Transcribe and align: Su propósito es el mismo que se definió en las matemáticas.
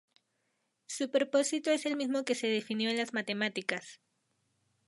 Su 0.87 1.11
propósito 1.11 1.69
es 1.69 1.85
el 1.85 1.95
mismo 1.95 2.25
que 2.25 2.33
se 2.33 2.47
definió 2.47 2.89
en 2.89 2.97
las 2.97 3.13
matemáticas. 3.13 4.01